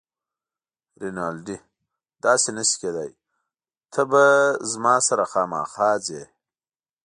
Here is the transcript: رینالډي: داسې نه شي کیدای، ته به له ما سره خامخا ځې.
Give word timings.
رینالډي: 1.01 1.57
داسې 2.25 2.49
نه 2.57 2.63
شي 2.69 2.75
کیدای، 2.81 3.09
ته 3.91 4.01
به 4.09 4.23
له 4.69 4.75
ما 4.83 4.95
سره 5.07 5.25
خامخا 5.31 5.91
ځې. 6.05 6.23